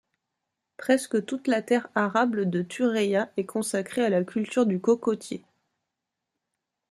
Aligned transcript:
Presque 0.77 1.27
toute 1.27 1.45
la 1.47 1.61
terre 1.61 1.87
arable 1.93 2.49
de 2.49 2.63
Tureia 2.63 3.31
est 3.37 3.45
consacrée 3.45 4.03
à 4.03 4.09
la 4.09 4.23
culture 4.23 4.65
du 4.65 4.79
cocotier. 4.81 5.45